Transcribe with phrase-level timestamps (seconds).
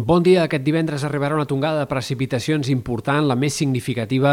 [0.00, 0.46] Bon dia.
[0.46, 4.30] Aquest divendres arribarà una tongada de precipitacions important, la més significativa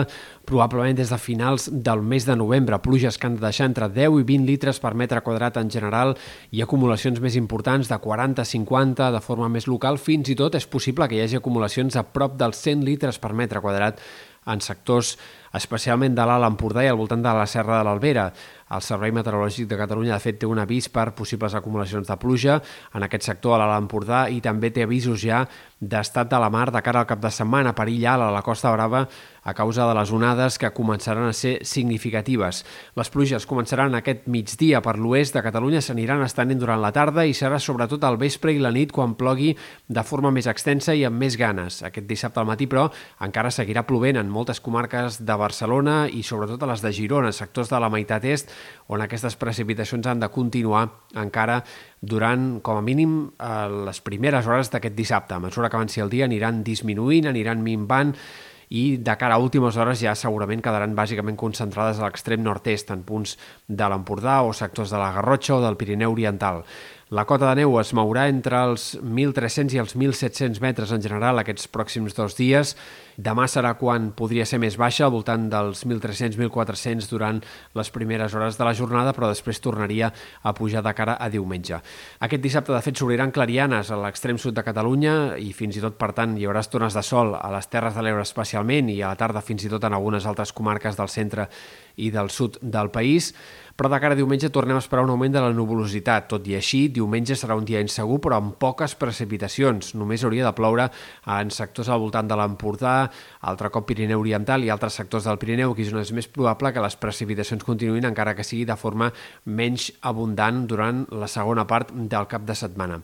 [0.47, 2.77] probablement des de finals del mes de novembre.
[2.79, 6.13] Pluges que han de deixar entre 10 i 20 litres per metre quadrat en general
[6.55, 9.99] i acumulacions més importants de 40-50 de forma més local.
[9.99, 13.33] Fins i tot és possible que hi hagi acumulacions a prop dels 100 litres per
[13.35, 13.99] metre quadrat
[14.47, 15.17] en sectors
[15.53, 18.31] especialment de l'Alt Empordà i al voltant de la Serra de l'Albera.
[18.67, 22.57] El Servei Meteorològic de Catalunya, de fet, té un avís per possibles acumulacions de pluja
[22.93, 25.45] en aquest sector a l'Alt Empordà i també té avisos ja
[25.79, 28.73] d'estat de la mar de cara al cap de setmana, perill alt a la Costa
[28.73, 29.05] Brava
[29.47, 32.65] a causa de les onades que començaran a ser significatives.
[32.99, 37.37] Les pluges començaran aquest migdia per l'oest de Catalunya, s'aniran estenent durant la tarda i
[37.37, 39.53] serà sobretot al vespre i la nit quan plogui
[39.87, 41.79] de forma més extensa i amb més ganes.
[41.87, 42.89] Aquest dissabte al matí, però,
[43.23, 47.69] encara seguirà plovent en moltes comarques de Barcelona i sobretot a les de Girona, sectors
[47.71, 48.51] de la meitat est,
[48.91, 50.83] on aquestes precipitacions han de continuar
[51.15, 51.61] encara
[52.01, 55.35] durant, com a mínim, eh, les primeres hores d'aquest dissabte.
[55.35, 58.13] A mesura que avanci el dia aniran disminuint, aniran minvant,
[58.69, 63.03] i de cara a últimes hores ja segurament quedaran bàsicament concentrades a l'extrem nord-est, en
[63.07, 66.65] punts de l'Empordà o sectors de la Garrotxa o del Pirineu Oriental.
[67.07, 71.39] La cota de neu es mourà entre els 1.300 i els 1.700 metres en general
[71.39, 72.73] aquests pròxims dos dies.
[73.15, 77.39] Demà serà quan podria ser més baixa, al voltant dels 1.300-1.400 durant
[77.79, 80.09] les primeres hores de la jornada, però després tornaria
[80.43, 81.79] a pujar de cara a diumenge.
[82.27, 85.95] Aquest dissabte, de fet, s'obriran clarianes a l'extrem sud de Catalunya i fins i tot,
[85.95, 89.13] per tant, hi haurà estones de sol a les Terres de l'Ebre especialment i a
[89.13, 91.47] la tarda fins i tot en algunes altres comarques del centre
[92.03, 93.31] i del sud del país
[93.77, 96.25] però de cara a diumenge tornem a esperar un augment de la nuvolositat.
[96.31, 99.93] Tot i així, diumenge serà un dia insegur, però amb poques precipitacions.
[99.97, 100.89] Només hauria de ploure
[101.37, 102.97] en sectors al voltant de l'Empordà,
[103.47, 106.73] altre cop Pirineu Oriental i altres sectors del Pirineu, que és on és més probable
[106.73, 109.11] que les precipitacions continuïn, encara que sigui de forma
[109.45, 113.03] menys abundant durant la segona part del cap de setmana.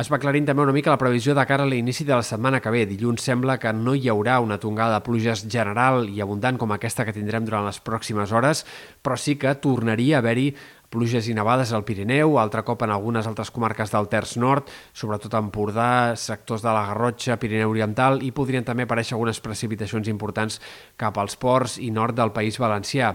[0.00, 2.60] Es va aclarint també una mica la previsió de cara a l'inici de la setmana
[2.62, 2.84] que ve.
[2.88, 7.04] Dilluns sembla que no hi haurà una tongada de pluges general i abundant com aquesta
[7.04, 8.62] que tindrem durant les pròximes hores,
[9.02, 10.54] però sí que tornaria a haver-hi
[10.90, 15.34] pluges i nevades al Pirineu, altre cop en algunes altres comarques del Terç Nord, sobretot
[15.34, 20.58] a Empordà, sectors de la Garrotxa, Pirineu Oriental, i podrien també aparèixer algunes precipitacions importants
[20.98, 23.14] cap als ports i nord del País Valencià.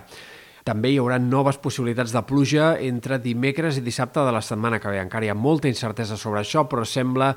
[0.66, 4.90] També hi haurà noves possibilitats de pluja entre dimecres i dissabte de la setmana que
[4.90, 5.04] ve.
[5.04, 7.36] Encara hi ha molta incertesa sobre això, però sembla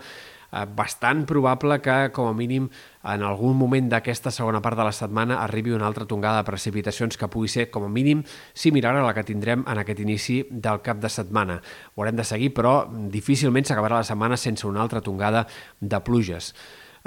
[0.50, 2.69] bastant probable que, com a mínim,
[3.04, 7.20] en algun moment d'aquesta segona part de la setmana arribi una altra tongada de precipitacions
[7.20, 10.81] que pugui ser, com a mínim, similar a la que tindrem en aquest inici del
[10.82, 11.60] cap de setmana.
[11.94, 15.47] Ho haurem de seguir, però difícilment s'acabarà la setmana sense una altra tongada
[15.81, 16.54] de pluges.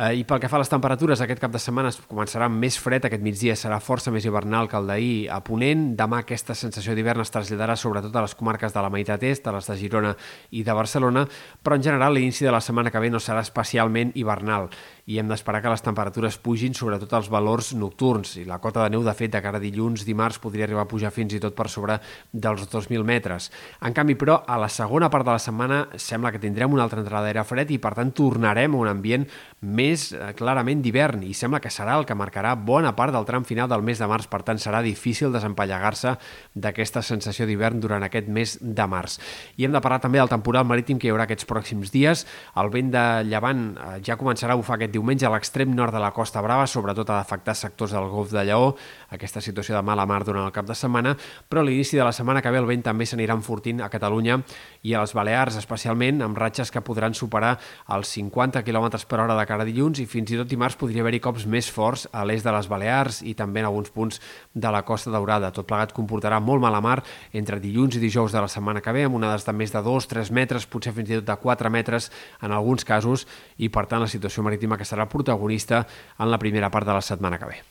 [0.01, 3.03] Eh, I pel que fa a les temperatures, aquest cap de setmana començarà més fred,
[3.05, 5.91] aquest migdia serà força més hivernal que el d'ahir a Ponent.
[5.99, 9.53] Demà aquesta sensació d'hivern es traslladarà sobretot a les comarques de la meitat est, a
[9.53, 10.15] les de Girona
[10.57, 11.27] i de Barcelona,
[11.61, 14.71] però en general l'inici de la setmana que ve no serà especialment hivernal
[15.11, 18.93] i hem d'esperar que les temperatures pugin sobretot als valors nocturns i la cota de
[18.93, 21.55] neu, de fet, de cara a dilluns, dimarts, podria arribar a pujar fins i tot
[21.57, 21.97] per sobre
[22.31, 23.49] dels 2.000 metres.
[23.83, 27.01] En canvi, però, a la segona part de la setmana sembla que tindrem una altra
[27.03, 29.27] entrada d'aire fred i, per tant, tornarem a un ambient
[29.61, 33.27] més és eh, clarament d'hivern i sembla que serà el que marcarà bona part del
[33.27, 36.15] tram final del mes de març, per tant serà difícil desempallegar-se
[36.55, 39.19] d'aquesta sensació d'hivern durant aquest mes de març.
[39.57, 42.25] I hem de parlar també del temporal marítim que hi haurà aquests pròxims dies.
[42.57, 46.01] El vent de llevant eh, ja començarà a bufar aquest diumenge a l'extrem nord de
[46.01, 48.75] la Costa Brava, sobretot a afectar sectors del Golf de Lleó,
[49.11, 51.15] aquesta situació de mala mar durant el cap de setmana,
[51.49, 54.39] però a l'inici de la setmana que ve el vent també s'anirà enfortint a Catalunya
[54.87, 57.57] i a les Balears, especialment amb ratxes que podran superar
[57.91, 60.77] els 50 km per hora de cara a dilluns dilluns i fins i tot dimarts
[60.77, 64.21] podria haver-hi cops més forts a l'est de les Balears i també en alguns punts
[64.53, 65.49] de la Costa Daurada.
[65.49, 66.99] Tot plegat comportarà molt mala mar
[67.33, 70.29] entre dilluns i dijous de la setmana que ve, amb onades de més de 2-3
[70.37, 72.11] metres, potser fins i tot de 4 metres
[72.45, 73.25] en alguns casos,
[73.57, 75.87] i per tant la situació marítima que serà protagonista
[76.19, 77.61] en la primera part de la setmana que ve.